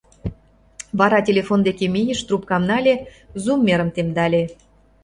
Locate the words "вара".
0.99-1.19